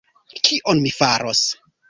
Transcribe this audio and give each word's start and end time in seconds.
Kion 0.47 0.81
mi 0.87 0.95
faros? 1.01 1.47